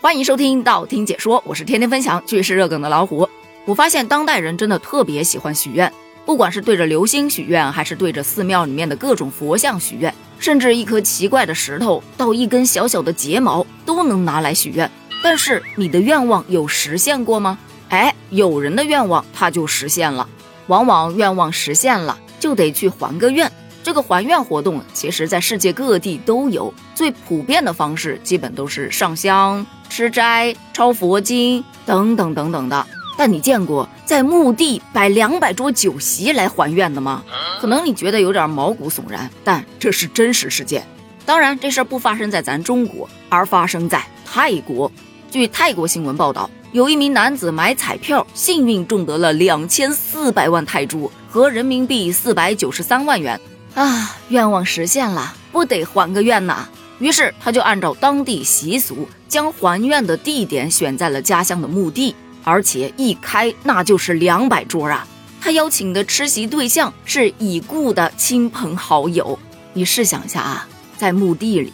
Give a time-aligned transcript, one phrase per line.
[0.00, 3.28] 欢迎收听道听解说，我是天天分享趣事热梗的老虎。
[3.64, 5.92] 我发现当代人真的特别喜欢许愿，
[6.24, 14.88] 不管是对着流星许愿，还是对着寺庙里面的各种佛像许愿，甚至一颗奇怪的石头到一根小小的睫毛都能拿来许愿。
[15.20, 17.58] 但是你的愿望有实现过吗？
[17.88, 20.28] 哎，有人的愿望他就实现了。
[20.68, 23.50] 往往愿望实现了，就得去还个愿。
[23.82, 26.72] 这个还愿活动，其实在世界各地都有。
[26.94, 32.86] 最普遍的方式，基本都是上香、吃斋、抄佛经等等等等的。
[33.16, 37.24] 但你见过在墓地摆两百桌酒席来还愿的吗？
[37.60, 40.86] 可能你觉得有点毛骨悚然，但这是真实事件。
[41.24, 44.90] 当然，这事儿不发生在咱中国，而发生在泰国。
[45.30, 53.40] 据泰国新闻报道，有一名男子买彩票，幸运中得了两千四百万泰铢和人民币四百九十三万元。
[53.74, 56.68] 啊，愿望实现了，不得还个愿呐！
[56.98, 65.06] 于是他就按照当地习俗，将还愿的地点选在了家乡的墓地，而且一开那就是两百桌啊！
[65.40, 69.38] 他邀请的吃席对象是已故的亲朋好友。
[69.74, 70.66] 你试想一下啊，
[70.96, 71.72] 在墓地里，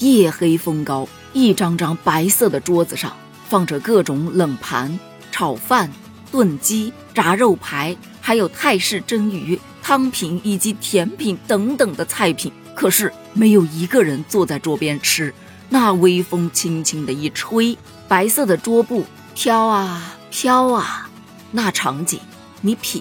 [0.00, 3.16] 夜黑风高，一张张白色的桌子上
[3.48, 4.98] 放着各种冷盘、
[5.32, 5.90] 炒饭、
[6.30, 9.58] 炖鸡、炸肉排，还有泰式蒸鱼。
[9.86, 15.32] 汤品以及甜品等等的菜品，可是没有一个人坐在桌边吃。
[15.68, 17.78] 那微风轻轻的一吹，
[18.08, 19.04] 白色的桌布
[19.36, 21.08] 飘啊飘啊，
[21.52, 22.18] 那场景
[22.62, 23.00] 你品，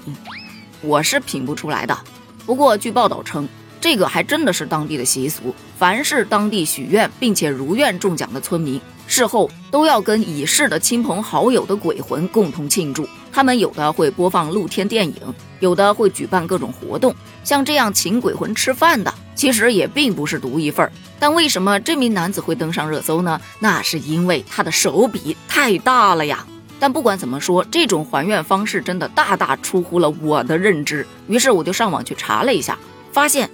[0.81, 1.97] 我是品不出来的。
[2.45, 3.49] 不过据报道称，
[3.86, 8.81] 这个还真的是当地的习俗，凡是当地许愿并且如愿中奖的村民。
[9.05, 15.16] 事后都要跟已逝的亲朋好友的鬼魂共同庆祝，他们有的会播放露天电影，
[15.59, 17.16] 有的会举办各种活动。
[17.44, 20.92] 像这样请鬼魂吃饭的，其实也并不是独一份儿。
[21.20, 23.39] 但为什么这名男子会登上热搜呢？
[23.59, 26.44] 那是因为他的手笔太大了呀。
[26.80, 31.05] 但不管怎么说，这种还愿方式真的大大出乎了我的认知。
[31.27, 32.80] 于是我就上网去查了一下，
[33.11, 33.48] 发现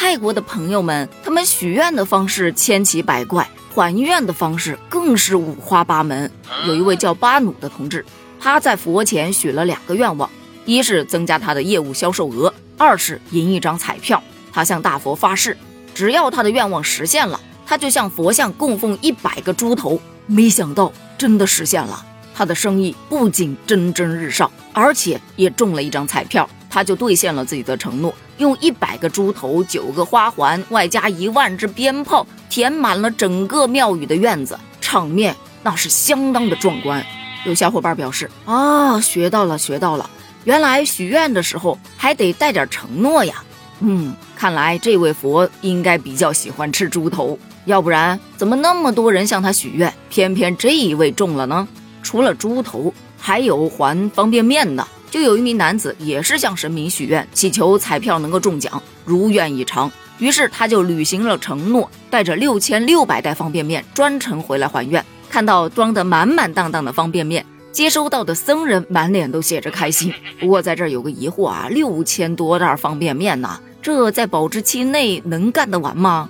[0.00, 3.50] 泰国的朋友们他们许愿的方式千奇百怪。
[3.74, 6.30] 还愿的方式更是五花八门。
[6.68, 8.04] 有一位叫巴努的同志，
[8.38, 10.30] 他在佛前许了两个愿望：
[10.64, 14.22] 一是增加他的业务销售额，二是赢一张彩票。
[14.52, 15.56] 他向大佛发誓，
[15.96, 20.00] 只要他的愿望实现了，他就向佛像供奉一百个猪头。
[20.26, 26.48] 没想到真的实现了，他的生意不仅蒸蒸日上，而且也中了一张彩票。
[26.70, 37.04] 他就兑现了自己的承诺，用一百个猪头、九个花环，外加一万支鞭炮，填满了整个庙宇的院子，场面那是相当的壮观。
[37.44, 40.08] 有小伙伴表示：“啊，学到了，学到了！
[40.44, 43.42] 原来许愿的时候还得带点承诺呀。”
[43.80, 51.66] 嗯，看来这位佛应该比较喜欢吃猪头，要不然怎么那么多人向他许愿，偏偏这一位中了呢？
[52.02, 54.86] 除了猪头，还有还方便面的。
[55.10, 59.90] 就有一名男子也是向神明许愿，祈求彩票能够中奖，如愿以偿。
[60.18, 65.04] 于是他就履行了承诺，带着六千六百袋方便面专程回来还愿。
[65.30, 70.12] 看到装得满满当当的方便面，接收到的僧人满脸都写着开心。
[70.40, 76.28] 不过在这儿有个疑惑啊，六千多袋方便面呢，这在保质期内能干得完吗？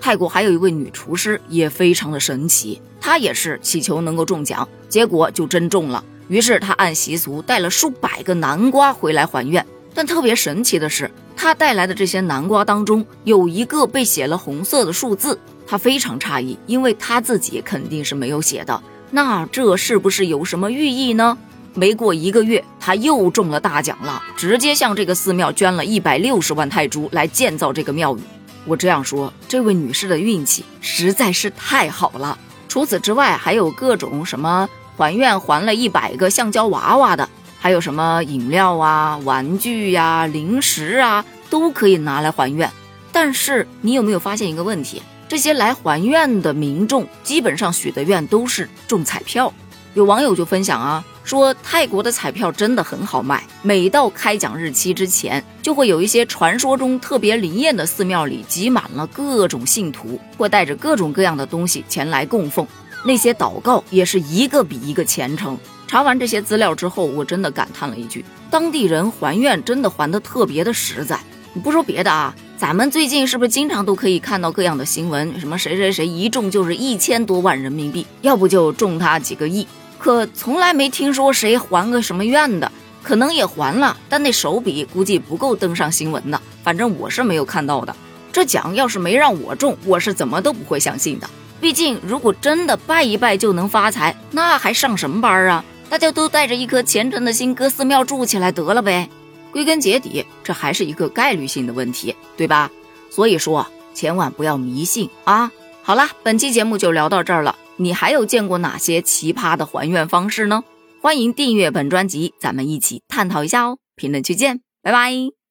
[0.00, 6.04] 泰国还有一位女厨师也非常的神奇，她也是祈求能够中奖，结果就真中了。
[6.28, 9.64] 于是他按习俗带了数百个南瓜回来还愿，
[9.94, 18.82] 但特别神奇的是，他带来的这些南瓜当中有一个被写了红色的数字，他非常诧异，因为他自己肯定是没有写的。
[19.10, 21.36] 那这是不是有什么寓意呢？
[21.74, 28.20] 没过一个月，他又中了大奖了，直接向这个寺庙捐了一百六十万泰铢来建造这个庙宇。
[28.64, 32.38] 我这样说，这位女士的运气实在是太好了。
[32.68, 34.68] 除此之外，还有各种什么。
[34.96, 37.28] 还愿还了一百个橡胶娃娃的，
[37.60, 42.70] 还有什么饮料啊、玩具呀、零食啊，都可以拿来还愿。
[43.12, 45.02] 但是你有没有发现一个问题？
[45.26, 49.52] 这些来还愿的民众基本上许的愿都是中彩票。
[49.94, 62.66] 有网友就分享啊，说泰国的彩票真的很好卖，每到开奖日期之前，就会有一些传说中特别灵验的寺庙里挤满了各种信徒，会带着各种各样的东西前来供奉。
[63.04, 65.58] 那些祷告也是一个比一个虔诚。
[65.86, 71.20] 查完这些资料之后，我真的感叹了一句：当地人还愿真的还的特别的实在。
[71.62, 75.38] 不说别的啊，咱们最近是不是经常都可以看到各样的新闻？
[75.38, 79.64] 什么谁谁谁一中就是一千多万人民币，要不就中他几个亿，
[79.98, 82.72] 可从来没听说谁还个什么愿的。
[83.04, 86.40] 可能也还了，但那手笔估计不够登上新闻的。
[86.62, 87.94] 反正我是没有看到的。
[88.32, 91.28] 这奖要是没让我中，我是怎么都不会相信的。
[91.64, 95.64] 毕竟，如果真的拜一拜就能发财，那还上什么班啊？
[95.88, 99.08] 大家都带着一颗虔诚的心，搁寺庙住起来得了呗。
[99.50, 102.70] 归根结底，这还是一个概率性的问题，对吧？
[103.08, 105.50] 所以说，千万不要迷信啊！
[105.82, 107.56] 好了，本期节目就聊到这儿了。
[107.76, 110.64] 你还有见过哪些奇葩的还愿方式呢？
[111.00, 113.78] 欢迎订阅本专辑，咱们一起探讨一下哦。
[113.96, 115.43] 评论区见，拜拜。